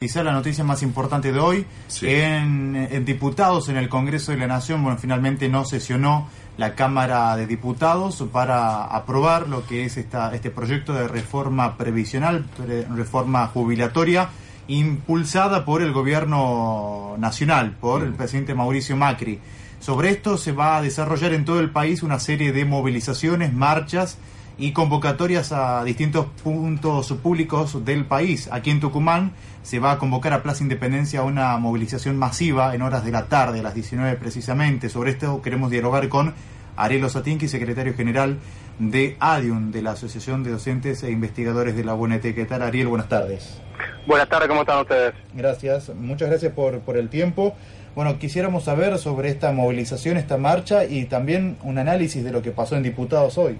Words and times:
Quizá 0.00 0.22
la 0.22 0.30
noticia 0.30 0.62
más 0.62 0.84
importante 0.84 1.32
de 1.32 1.40
hoy, 1.40 1.66
en, 2.02 3.04
diputados 3.04 3.68
en 3.68 3.76
el 3.76 3.88
Congreso 3.88 4.30
de 4.30 4.38
la 4.38 4.46
Nación, 4.46 4.84
bueno, 4.84 4.96
finalmente 4.96 5.48
no 5.48 5.64
sesionó 5.64 6.28
la 6.56 6.76
Cámara 6.76 7.36
de 7.36 7.48
Diputados 7.48 8.24
para 8.30 8.84
aprobar 8.84 9.48
lo 9.48 9.66
que 9.66 9.84
es 9.84 9.96
esta, 9.96 10.32
este 10.32 10.52
proyecto 10.52 10.92
de 10.92 11.08
reforma 11.08 11.76
previsional, 11.76 12.46
reforma 12.94 13.48
jubilatoria, 13.48 14.28
impulsada 14.68 15.64
por 15.64 15.82
el 15.82 15.90
gobierno 15.90 17.16
nacional, 17.18 17.72
por 17.72 18.04
el 18.04 18.12
presidente 18.12 18.54
Mauricio 18.54 18.96
Macri. 18.96 19.40
Sobre 19.80 20.10
esto 20.10 20.38
se 20.38 20.52
va 20.52 20.76
a 20.76 20.82
desarrollar 20.82 21.32
en 21.32 21.44
todo 21.44 21.58
el 21.58 21.70
país 21.70 22.04
una 22.04 22.20
serie 22.20 22.52
de 22.52 22.64
movilizaciones, 22.64 23.52
marchas, 23.52 24.16
y 24.58 24.72
convocatorias 24.72 25.52
a 25.52 25.84
distintos 25.84 26.26
puntos 26.42 27.12
públicos 27.22 27.84
del 27.84 28.04
país. 28.04 28.48
Aquí 28.50 28.70
en 28.70 28.80
Tucumán 28.80 29.32
se 29.62 29.78
va 29.78 29.92
a 29.92 29.98
convocar 29.98 30.32
a 30.32 30.42
Plaza 30.42 30.64
Independencia 30.64 31.22
una 31.22 31.56
movilización 31.58 32.16
masiva 32.16 32.74
en 32.74 32.82
horas 32.82 33.04
de 33.04 33.12
la 33.12 33.26
tarde, 33.26 33.60
a 33.60 33.62
las 33.62 33.74
19 33.74 34.16
precisamente. 34.16 34.88
Sobre 34.88 35.12
esto 35.12 35.40
queremos 35.42 35.70
dialogar 35.70 36.08
con 36.08 36.34
Ariel 36.76 37.08
Satinki, 37.08 37.46
secretario 37.46 37.94
general 37.94 38.38
de 38.80 39.16
ADIUN, 39.20 39.70
de 39.70 39.82
la 39.82 39.92
Asociación 39.92 40.42
de 40.42 40.50
Docentes 40.50 41.04
e 41.04 41.10
Investigadores 41.10 41.76
de 41.76 41.84
la 41.84 41.94
UNT. 41.94 42.22
¿Qué 42.22 42.46
tal, 42.48 42.62
Ariel? 42.62 42.88
Buenas 42.88 43.08
tardes. 43.08 43.60
Buenas 44.06 44.28
tardes, 44.28 44.48
¿cómo 44.48 44.62
están 44.62 44.80
ustedes? 44.80 45.14
Gracias, 45.34 45.90
muchas 45.94 46.30
gracias 46.30 46.52
por, 46.52 46.80
por 46.80 46.96
el 46.96 47.08
tiempo. 47.08 47.54
Bueno, 47.94 48.18
quisiéramos 48.18 48.64
saber 48.64 48.98
sobre 48.98 49.28
esta 49.28 49.52
movilización, 49.52 50.16
esta 50.16 50.36
marcha 50.36 50.84
y 50.84 51.04
también 51.04 51.58
un 51.62 51.78
análisis 51.78 52.24
de 52.24 52.32
lo 52.32 52.42
que 52.42 52.50
pasó 52.50 52.76
en 52.76 52.82
diputados 52.82 53.38
hoy. 53.38 53.58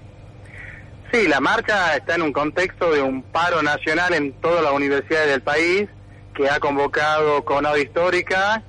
Sí, 1.11 1.27
la 1.27 1.39
marcha 1.39 1.95
está 1.95 2.15
en 2.15 2.21
un 2.21 2.31
contexto 2.31 2.91
de 2.91 3.01
un 3.01 3.23
paro 3.23 3.63
nacional 3.63 4.13
en 4.13 4.31
todas 4.33 4.63
las 4.63 4.73
universidades 4.73 5.29
del 5.29 5.41
país 5.41 5.89
que 6.35 6.47
ha 6.47 6.59
convocado 6.59 7.43
con 7.45 7.57
Conado 7.57 7.77
Histórica, 7.79 8.61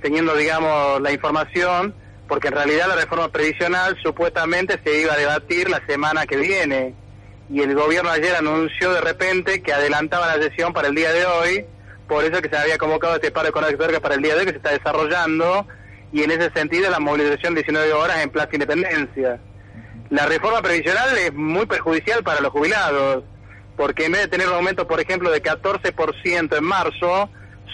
teniendo, 0.00 0.34
digamos, 0.34 1.02
la 1.02 1.12
información, 1.12 1.94
porque 2.26 2.48
en 2.48 2.54
realidad 2.54 2.88
la 2.88 2.96
reforma 2.96 3.28
previsional 3.28 3.98
supuestamente 4.02 4.80
se 4.82 5.02
iba 5.02 5.12
a 5.12 5.18
debatir 5.18 5.68
la 5.68 5.84
semana 5.86 6.24
que 6.24 6.36
viene. 6.36 6.94
Y 7.50 7.60
el 7.60 7.74
gobierno 7.74 8.08
ayer 8.08 8.34
anunció 8.34 8.94
de 8.94 9.02
repente 9.02 9.60
que 9.62 9.74
adelantaba 9.74 10.36
la 10.36 10.42
sesión 10.42 10.72
para 10.72 10.88
el 10.88 10.94
día 10.94 11.12
de 11.12 11.26
hoy, 11.26 11.66
por 12.08 12.24
eso 12.24 12.40
que 12.40 12.48
se 12.48 12.56
había 12.56 12.78
convocado 12.78 13.16
este 13.16 13.30
paro 13.30 13.48
Histórica 13.48 14.00
para 14.00 14.14
el 14.14 14.22
día 14.22 14.34
de 14.34 14.40
hoy 14.40 14.46
que 14.46 14.52
se 14.52 14.58
está 14.58 14.70
desarrollando 14.70 15.66
y 16.12 16.22
en 16.22 16.30
ese 16.30 16.50
sentido 16.52 16.88
la 16.88 16.98
movilización 16.98 17.54
de 17.54 17.62
19 17.62 17.92
horas 17.92 18.22
en 18.22 18.30
Plaza 18.30 18.50
Independencia 18.54 19.38
la 20.10 20.26
reforma 20.26 20.62
previsional 20.62 21.16
es 21.18 21.32
muy 21.34 21.66
perjudicial 21.66 22.22
para 22.22 22.40
los 22.40 22.52
jubilados, 22.52 23.24
porque 23.76 24.06
en 24.06 24.12
vez 24.12 24.22
de 24.22 24.28
tener 24.28 24.48
un 24.48 24.54
aumento, 24.54 24.86
por 24.86 25.00
ejemplo, 25.00 25.30
de 25.30 25.42
14% 25.42 26.56
en 26.56 26.64
marzo, 26.64 27.28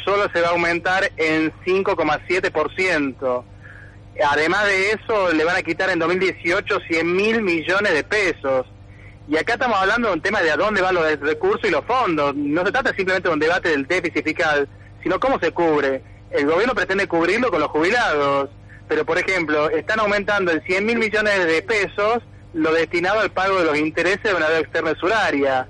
solo 0.05 0.28
se 0.33 0.41
va 0.41 0.48
a 0.48 0.52
aumentar 0.52 1.11
en 1.16 1.52
5,7%. 1.64 3.44
Además 4.28 4.66
de 4.66 4.92
eso, 4.92 5.33
le 5.33 5.44
van 5.44 5.56
a 5.56 5.62
quitar 5.62 5.91
en 5.91 5.98
2018 5.98 6.80
100 6.89 7.17
mil 7.17 7.42
millones 7.42 7.92
de 7.92 8.05
pesos. 8.05 8.67
Y 9.28 9.36
acá 9.36 9.55
estamos 9.55 9.78
hablando 9.78 10.08
de 10.08 10.14
un 10.14 10.20
tema 10.20 10.40
de 10.40 10.51
a 10.51 10.57
dónde 10.57 10.83
van 10.83 10.95
los 10.95 11.20
recursos 11.20 11.68
y 11.68 11.70
los 11.70 11.84
fondos. 11.84 12.34
No 12.34 12.64
se 12.64 12.73
trata 12.73 12.95
simplemente 12.95 13.28
de 13.28 13.34
un 13.34 13.40
debate 13.40 13.68
del 13.70 13.86
déficit 13.86 14.24
fiscal, 14.24 14.68
sino 15.02 15.20
cómo 15.20 15.39
se 15.39 15.52
cubre. 15.52 16.02
El 16.30 16.46
gobierno 16.46 16.74
pretende 16.74 17.07
cubrirlo 17.07 17.51
con 17.51 17.61
los 17.61 17.70
jubilados 17.70 18.51
pero 18.92 19.07
por 19.07 19.17
ejemplo, 19.17 19.70
están 19.70 20.01
aumentando 20.01 20.53
en 20.53 20.63
100 20.64 20.85
mil 20.85 20.98
millones 20.98 21.47
de 21.47 21.63
pesos 21.63 22.19
lo 22.53 22.75
destinado 22.75 23.20
al 23.20 23.30
pago 23.30 23.58
de 23.58 23.64
los 23.64 23.79
intereses 23.79 24.23
de 24.23 24.35
una 24.35 24.48
deuda 24.48 24.61
externa 24.61 24.92
usuraria. 24.92 25.67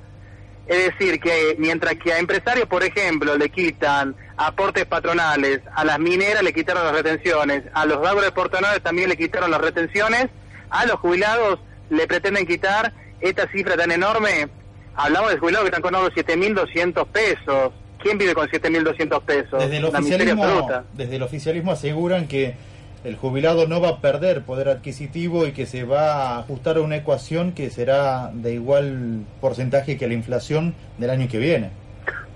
Es 0.67 0.87
decir, 0.87 1.21
que 1.21 1.55
mientras 1.57 1.95
que 2.03 2.13
a 2.13 2.19
empresarios, 2.19 2.67
por 2.67 2.83
ejemplo, 2.83 3.39
le 3.39 3.49
quitan 3.49 4.17
aportes 4.37 4.87
patronales, 4.87 5.61
a 5.73 5.85
las 5.85 6.01
mineras 6.01 6.43
le 6.43 6.53
quitaron 6.53 6.83
las 6.83 6.95
retenciones, 6.95 7.63
a 7.73 7.87
los 7.87 8.05
árboles 8.05 8.33
portanales 8.33 8.83
también 8.83 9.09
le 9.09 9.17
quitaron 9.17 9.53
las 9.53 9.61
retenciones, 9.61 10.27
a 10.71 10.85
los 10.87 10.97
jubilados 10.97 11.61
le 11.91 12.09
pretenden 12.09 12.45
quitar 12.45 12.93
esta 13.21 13.49
cifra 13.53 13.77
tan 13.77 13.93
enorme. 13.93 14.49
Hablamos 14.97 15.31
de 15.31 15.39
jubilados 15.39 15.71
que 15.71 15.77
están 15.77 15.93
con 15.93 15.95
7.200 15.95 17.07
pesos. 17.07 17.73
¿Quién 18.01 18.19
vive 18.19 18.35
con 18.35 18.49
7.200 18.49 19.23
pesos? 19.23 19.61
Desde 19.61 19.77
el, 19.77 19.85
oficialismo, 19.85 20.85
desde 20.93 21.17
el 21.17 21.23
oficialismo 21.23 21.71
aseguran 21.71 22.27
que 22.27 22.57
el 23.05 23.17
jubilado 23.17 23.67
no 23.67 23.81
va 23.81 23.89
a 23.89 24.01
perder 24.01 24.43
poder 24.43 24.69
adquisitivo 24.69 25.47
y 25.47 25.53
que 25.53 25.67
se 25.67 25.85
va 25.85 26.13
a 26.13 26.39
ajustar 26.39 26.77
a 26.77 26.81
una 26.81 26.97
ecuación 26.97 27.53
que 27.53 27.71
será 27.71 28.31
de 28.33 28.55
igual 28.55 29.25
porcentaje 29.41 29.97
que 29.97 30.07
la 30.07 30.15
inflación 30.15 30.75
del 30.99 31.11
año 31.11 31.29
que 31.29 31.39
viene. 31.39 31.71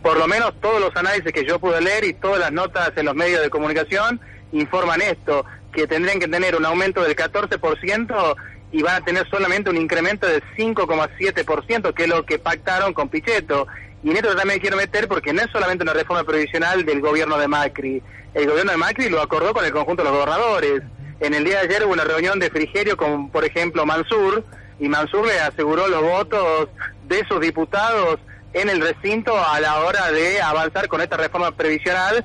Por 0.02 0.18
lo 0.18 0.26
menos 0.26 0.52
todos 0.60 0.80
los 0.80 0.94
análisis 0.96 1.32
que 1.32 1.44
yo 1.44 1.58
pude 1.58 1.80
leer 1.80 2.04
y 2.04 2.14
todas 2.14 2.38
las 2.38 2.52
notas 2.52 2.92
en 2.96 3.06
los 3.06 3.14
medios 3.14 3.42
de 3.42 3.50
comunicación 3.50 4.20
informan 4.52 5.02
esto, 5.02 5.44
que 5.72 5.86
tendrían 5.86 6.18
que 6.18 6.28
tener 6.28 6.56
un 6.56 6.64
aumento 6.64 7.02
del 7.02 7.16
14% 7.16 8.36
y 8.72 8.82
van 8.82 9.02
a 9.02 9.04
tener 9.04 9.28
solamente 9.28 9.70
un 9.70 9.76
incremento 9.76 10.26
del 10.26 10.42
5,7%, 10.56 11.94
que 11.94 12.02
es 12.04 12.08
lo 12.08 12.24
que 12.24 12.38
pactaron 12.38 12.92
con 12.92 13.08
Pichetto. 13.08 13.66
Y 14.06 14.10
en 14.10 14.18
esto 14.18 14.36
también 14.36 14.60
quiero 14.60 14.76
meter 14.76 15.08
porque 15.08 15.32
no 15.32 15.42
es 15.42 15.50
solamente 15.50 15.82
una 15.82 15.92
reforma 15.92 16.22
previsional 16.22 16.84
del 16.84 17.00
gobierno 17.00 17.38
de 17.38 17.48
Macri, 17.48 18.00
el 18.34 18.46
gobierno 18.46 18.70
de 18.70 18.78
Macri 18.78 19.08
lo 19.08 19.20
acordó 19.20 19.52
con 19.52 19.64
el 19.64 19.72
conjunto 19.72 20.04
de 20.04 20.10
los 20.10 20.16
gobernadores. 20.16 20.82
En 21.18 21.34
el 21.34 21.42
día 21.42 21.58
de 21.58 21.66
ayer 21.66 21.84
hubo 21.84 21.92
una 21.92 22.04
reunión 22.04 22.38
de 22.38 22.48
Frigerio 22.48 22.96
con, 22.96 23.30
por 23.30 23.44
ejemplo, 23.44 23.84
Mansur, 23.84 24.44
y 24.78 24.88
Mansur 24.88 25.26
le 25.26 25.40
aseguró 25.40 25.88
los 25.88 26.02
votos 26.02 26.68
de 27.08 27.26
sus 27.26 27.40
diputados 27.40 28.20
en 28.52 28.68
el 28.68 28.80
recinto 28.80 29.36
a 29.36 29.58
la 29.58 29.80
hora 29.80 30.12
de 30.12 30.40
avanzar 30.40 30.86
con 30.86 31.00
esta 31.00 31.16
reforma 31.16 31.50
previsional, 31.50 32.24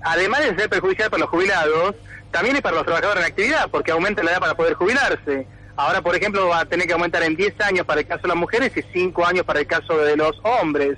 además 0.00 0.40
de 0.40 0.56
ser 0.56 0.70
perjudicial 0.70 1.10
para 1.10 1.20
los 1.20 1.28
jubilados, 1.28 1.94
también 2.30 2.56
es 2.56 2.62
para 2.62 2.76
los 2.76 2.86
trabajadores 2.86 3.22
en 3.22 3.30
actividad, 3.30 3.68
porque 3.70 3.90
aumenta 3.90 4.22
la 4.22 4.30
edad 4.30 4.40
para 4.40 4.56
poder 4.56 4.72
jubilarse. 4.72 5.46
Ahora, 5.76 6.00
por 6.00 6.16
ejemplo, 6.16 6.48
va 6.48 6.60
a 6.60 6.64
tener 6.64 6.86
que 6.86 6.94
aumentar 6.94 7.22
en 7.22 7.36
10 7.36 7.60
años 7.60 7.84
para 7.84 8.00
el 8.00 8.06
caso 8.06 8.22
de 8.22 8.28
las 8.28 8.36
mujeres 8.38 8.72
y 8.74 8.80
5 8.94 9.26
años 9.26 9.44
para 9.44 9.60
el 9.60 9.66
caso 9.66 9.98
de 9.98 10.16
los 10.16 10.32
hombres. 10.42 10.96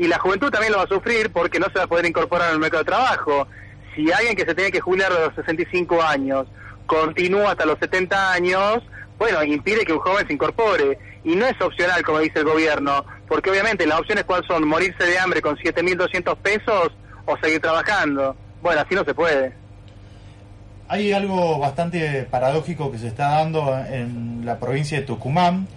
Y 0.00 0.08
la 0.08 0.18
juventud 0.18 0.50
también 0.50 0.72
lo 0.72 0.78
va 0.78 0.84
a 0.84 0.88
sufrir 0.88 1.30
porque 1.30 1.60
no 1.60 1.66
se 1.66 1.74
va 1.74 1.84
a 1.84 1.86
poder 1.86 2.06
incorporar 2.06 2.50
al 2.50 2.58
mercado 2.58 2.84
de 2.84 2.90
trabajo 2.90 3.46
si 3.94 4.10
alguien 4.10 4.34
que 4.34 4.46
se 4.46 4.54
tiene 4.54 4.72
que 4.72 4.80
jubilar 4.80 5.12
a 5.12 5.26
los 5.26 5.34
65 5.34 6.00
años 6.02 6.46
continúa 6.86 7.50
hasta 7.50 7.66
los 7.66 7.78
70 7.78 8.32
años, 8.32 8.82
bueno, 9.18 9.44
impide 9.44 9.84
que 9.84 9.92
un 9.92 9.98
joven 9.98 10.26
se 10.26 10.32
incorpore. 10.32 10.98
Y 11.22 11.36
no 11.36 11.44
es 11.44 11.60
opcional, 11.60 12.02
como 12.02 12.20
dice 12.20 12.38
el 12.38 12.46
gobierno, 12.46 13.04
porque 13.28 13.50
obviamente 13.50 13.86
las 13.86 14.00
opciones 14.00 14.24
cuáles 14.24 14.46
son, 14.46 14.66
morirse 14.66 15.04
de 15.04 15.18
hambre 15.18 15.42
con 15.42 15.56
7.200 15.56 16.34
pesos 16.38 16.92
o 17.26 17.36
seguir 17.36 17.60
trabajando. 17.60 18.34
Bueno, 18.62 18.80
así 18.80 18.94
no 18.94 19.04
se 19.04 19.12
puede. 19.12 19.52
Hay 20.88 21.12
algo 21.12 21.58
bastante 21.58 22.26
paradójico 22.30 22.90
que 22.90 22.96
se 22.96 23.08
está 23.08 23.32
dando 23.32 23.78
en 23.86 24.46
la 24.46 24.58
provincia 24.58 24.98
de 24.98 25.04
Tucumán, 25.04 25.68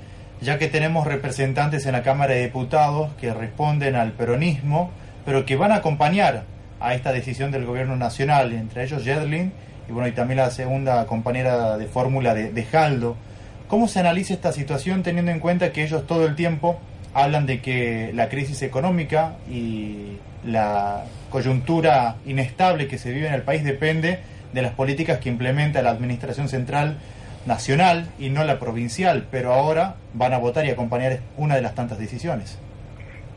ya 0.43 0.57
que 0.59 0.67
tenemos 0.67 1.07
representantes 1.07 1.85
en 1.85 1.93
la 1.93 2.03
Cámara 2.03 2.33
de 2.33 2.43
Diputados 2.43 3.11
que 3.19 3.33
responden 3.33 3.95
al 3.95 4.11
peronismo, 4.11 4.91
pero 5.25 5.45
que 5.45 5.55
van 5.55 5.71
a 5.71 5.75
acompañar 5.75 6.43
a 6.79 6.93
esta 6.93 7.11
decisión 7.11 7.51
del 7.51 7.65
gobierno 7.65 7.95
nacional, 7.95 8.51
entre 8.53 8.83
ellos 8.83 9.03
Jedlin 9.03 9.53
y 9.87 9.91
bueno 9.91 10.07
y 10.07 10.11
también 10.11 10.37
la 10.37 10.51
segunda 10.51 11.05
compañera 11.05 11.77
de 11.77 11.85
fórmula 11.87 12.33
de, 12.33 12.51
de 12.51 12.63
Jaldo. 12.65 13.15
¿Cómo 13.67 13.87
se 13.87 13.99
analiza 13.99 14.33
esta 14.33 14.51
situación 14.51 15.01
teniendo 15.01 15.31
en 15.31 15.39
cuenta 15.39 15.71
que 15.71 15.83
ellos 15.83 16.05
todo 16.05 16.25
el 16.25 16.35
tiempo 16.35 16.77
hablan 17.13 17.45
de 17.45 17.61
que 17.61 18.11
la 18.13 18.29
crisis 18.29 18.61
económica 18.61 19.35
y 19.49 20.17
la 20.45 21.05
coyuntura 21.29 22.15
inestable 22.25 22.87
que 22.87 22.97
se 22.97 23.11
vive 23.11 23.27
en 23.27 23.33
el 23.33 23.43
país 23.43 23.63
depende 23.63 24.19
de 24.51 24.61
las 24.61 24.73
políticas 24.73 25.19
que 25.19 25.29
implementa 25.29 25.81
la 25.81 25.91
administración 25.91 26.49
central 26.49 26.97
nacional 27.45 28.11
y 28.19 28.29
no 28.29 28.43
la 28.43 28.59
provincial, 28.59 29.27
pero 29.31 29.53
ahora 29.53 29.95
van 30.13 30.33
a 30.33 30.37
votar 30.37 30.65
y 30.65 30.69
acompañar 30.69 31.19
una 31.37 31.55
de 31.55 31.61
las 31.61 31.75
tantas 31.75 31.99
decisiones. 31.99 32.57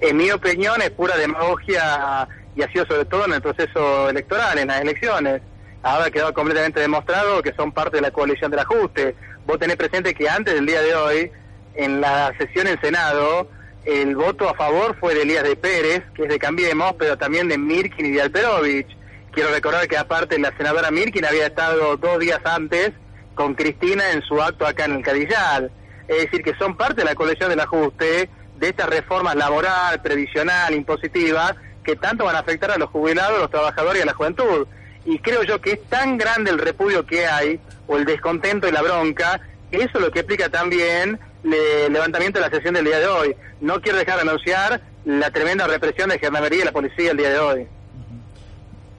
En 0.01 0.17
mi 0.17 0.31
opinión 0.31 0.81
es 0.83 0.91
pura 0.91 1.17
demagogia 1.17 2.29
y 2.55 2.63
ha 2.63 2.73
sido 2.73 2.87
sobre 2.87 3.05
todo 3.05 3.27
en 3.27 3.35
el 3.35 3.43
proceso 3.43 4.09
electoral, 4.09 4.59
en 4.59 4.69
las 4.69 4.81
elecciones. 4.81 5.43
Ahora 5.83 6.07
ha 6.07 6.11
quedado 6.11 6.35
completamente 6.35 6.81
demostrado 6.81 7.43
que 7.43 7.53
son 7.55 7.73
parte 7.73 7.97
de 7.97 8.03
la 8.03 8.11
coalición 8.11 8.51
del 8.51 8.61
ajuste. 8.61 9.15
Vos 9.47 9.59
tenés 9.59 9.77
presente 9.77 10.15
que 10.15 10.29
antes 10.29 10.55
del 10.55 10.67
día 10.67 10.83
de 10.83 10.95
hoy, 10.95 11.31
en 11.75 12.01
la 12.01 12.33
sesión 12.39 12.67
en 12.67 12.81
Senado, 12.81 13.49
el 13.85 14.17
voto 14.17 14.49
a 14.49 14.55
favor 14.55 14.97
fue 14.99 15.15
de 15.15 15.23
Elías 15.23 15.45
de 15.45 15.55
Pérez, 15.55 16.03
que 16.15 16.25
es 16.25 16.29
de 16.29 16.39
Cambiemos, 16.39 16.95
pero 16.99 17.17
también 17.17 17.49
de 17.49 17.57
Mirkin 17.57 18.07
y 18.07 18.11
de 18.11 18.23
Alperovich. 18.23 18.89
Quiero 19.33 19.51
recordar 19.51 19.87
que 19.87 19.97
aparte 19.97 20.39
la 20.39 20.57
senadora 20.57 20.91
Mirkin 20.91 21.25
había 21.25 21.47
estado 21.47 21.97
dos 21.97 22.19
días 22.19 22.41
antes 22.45 22.93
con 23.37 23.55
Cristina 23.55 24.11
en 24.11 24.23
su 24.23 24.43
acto 24.43 24.67
acá 24.67 24.87
en 24.87 24.95
el 24.95 25.03
Cadillal. 25.05 25.71
Es 26.09 26.25
decir, 26.25 26.43
que 26.43 26.57
son 26.57 26.77
parte 26.77 27.03
de 27.03 27.05
la 27.05 27.15
colección 27.15 27.51
del 27.51 27.61
ajuste 27.61 28.29
de 28.59 28.69
estas 28.69 28.89
reformas 28.89 29.37
laboral, 29.37 30.01
previsional, 30.03 30.75
impositiva, 30.75 31.55
que 31.85 31.95
tanto 31.95 32.25
van 32.25 32.35
a 32.35 32.41
afectar 32.41 32.73
a 32.73 32.79
los 32.79 32.91
jubilados, 32.91 33.37
a 33.37 33.43
los 33.43 33.51
trabajadores 33.51 34.01
y 34.01 34.03
a 34.03 34.07
la 34.07 34.15
juventud. 34.15 34.67
Y 35.05 35.19
creo 35.21 35.45
yo 35.45 35.61
que 35.61 35.73
es 35.73 35.85
tan 35.85 36.17
grande 36.17 36.51
el 36.51 36.59
repudio 36.59 37.07
que 37.07 37.27
hay, 37.27 37.61
o 37.87 37.97
el 37.97 38.05
descontento 38.05 38.67
y 38.67 38.73
la 38.73 38.83
bronca, 38.83 39.41
que 39.71 39.77
eso 39.77 39.99
es 39.99 40.01
lo 40.01 40.11
que 40.11 40.21
explica 40.21 40.49
también 40.49 41.21
el 41.45 41.93
levantamiento 41.93 42.41
de 42.41 42.47
la 42.47 42.51
sesión 42.51 42.75
del 42.75 42.87
día 42.87 42.99
de 42.99 43.07
hoy. 43.07 43.37
No 43.61 43.81
quiero 43.81 43.99
dejar 43.99 44.17
de 44.17 44.23
anunciar 44.23 44.81
la 45.05 45.31
tremenda 45.31 45.67
represión 45.67 46.09
de 46.09 46.19
Gendarmería 46.19 46.63
y 46.63 46.65
la 46.65 46.73
policía 46.73 47.13
el 47.13 47.17
día 47.17 47.31
de 47.31 47.39
hoy. 47.39 47.67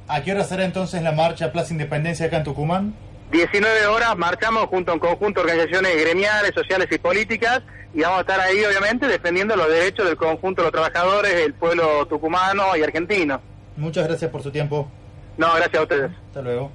¿A 0.07 0.21
qué 0.21 0.31
hora 0.31 0.43
será 0.43 0.63
entonces 0.63 1.01
la 1.01 1.11
marcha 1.11 1.51
Plaza 1.51 1.73
Independencia 1.73 2.27
acá 2.27 2.37
en 2.37 2.43
Tucumán? 2.45 2.93
19 3.31 3.87
horas 3.87 4.17
marchamos 4.17 4.65
junto 4.67 4.91
a 4.91 4.93
un 4.93 4.99
conjunto 4.99 5.41
de 5.41 5.51
organizaciones 5.51 5.99
gremiales, 5.99 6.51
sociales 6.53 6.87
y 6.91 6.97
políticas 6.97 7.61
y 7.93 8.01
vamos 8.01 8.19
a 8.19 8.21
estar 8.21 8.39
ahí 8.39 8.63
obviamente 8.63 9.07
defendiendo 9.07 9.55
los 9.55 9.69
derechos 9.69 10.05
del 10.05 10.15
conjunto 10.15 10.61
de 10.61 10.67
los 10.67 10.71
trabajadores, 10.71 11.35
del 11.35 11.53
pueblo 11.53 12.05
tucumano 12.07 12.75
y 12.77 12.83
argentino. 12.83 13.41
Muchas 13.75 14.07
gracias 14.07 14.31
por 14.31 14.41
su 14.43 14.51
tiempo. 14.51 14.89
No, 15.37 15.47
gracias 15.55 15.75
a 15.75 15.83
ustedes. 15.83 16.11
Hasta 16.27 16.41
luego. 16.41 16.71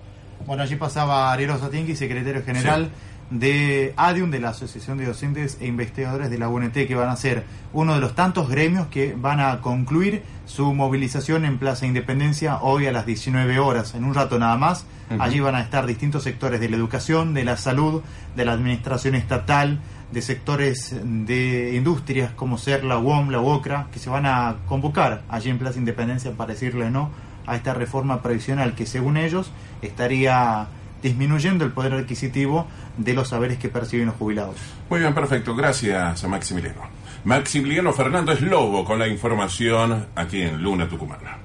Bueno, 0.46 0.62
allí 0.62 0.76
pasaba 0.76 1.32
Ariel 1.32 1.58
Satinki, 1.58 1.96
secretario 1.96 2.42
general 2.44 2.90
de 3.32 3.94
ADIUM, 3.96 4.30
de 4.30 4.40
la 4.40 4.50
Asociación 4.50 4.98
de 4.98 5.06
Docentes 5.06 5.56
e 5.60 5.66
Investigadores 5.66 6.30
de 6.30 6.38
la 6.38 6.48
UNT, 6.48 6.72
que 6.72 6.94
van 6.94 7.08
a 7.08 7.16
ser 7.16 7.44
uno 7.72 7.94
de 7.94 8.00
los 8.00 8.14
tantos 8.14 8.48
gremios 8.48 8.88
que 8.88 9.14
van 9.16 9.40
a 9.40 9.60
concluir 9.60 10.22
su 10.46 10.74
movilización 10.74 11.44
en 11.44 11.58
Plaza 11.58 11.86
Independencia 11.86 12.58
hoy 12.60 12.86
a 12.86 12.92
las 12.92 13.06
19 13.06 13.58
horas, 13.58 13.94
en 13.94 14.04
un 14.04 14.14
rato 14.14 14.38
nada 14.38 14.56
más. 14.56 14.86
Allí 15.18 15.40
van 15.40 15.54
a 15.54 15.60
estar 15.60 15.86
distintos 15.86 16.22
sectores 16.22 16.58
de 16.58 16.70
la 16.70 16.76
educación, 16.76 17.34
de 17.34 17.44
la 17.44 17.58
salud, 17.58 18.02
de 18.34 18.44
la 18.46 18.52
administración 18.52 19.14
estatal, 19.14 19.80
de 20.10 20.22
sectores 20.22 20.94
de 21.02 21.74
industrias 21.74 22.32
como 22.32 22.56
ser 22.56 22.84
la 22.84 22.98
UOM, 22.98 23.30
la 23.30 23.40
UOCRA, 23.40 23.88
que 23.92 23.98
se 23.98 24.08
van 24.08 24.26
a 24.26 24.56
convocar 24.66 25.22
allí 25.28 25.50
en 25.50 25.58
Plaza 25.58 25.78
Independencia 25.78 26.32
para 26.32 26.52
decirle 26.52 26.90
no 26.90 27.10
a 27.46 27.56
esta 27.56 27.74
reforma 27.74 28.22
previsional 28.22 28.74
que 28.74 28.86
según 28.86 29.16
ellos 29.16 29.50
estaría 29.82 30.68
disminuyendo 31.02 31.64
el 31.64 31.72
poder 31.72 31.94
adquisitivo 31.94 32.66
de 32.96 33.14
los 33.14 33.28
saberes 33.28 33.58
que 33.58 33.68
perciben 33.68 34.06
los 34.06 34.16
jubilados. 34.16 34.56
Muy 34.88 35.00
bien, 35.00 35.14
perfecto. 35.14 35.54
Gracias 35.54 36.24
a 36.24 36.28
Maximiliano. 36.28 36.82
Maximiliano 37.24 37.92
Fernández 37.92 38.40
Lobo 38.40 38.84
con 38.84 38.98
la 38.98 39.08
información 39.08 40.06
aquí 40.14 40.42
en 40.42 40.62
Luna 40.62 40.88
Tucumana. 40.88 41.38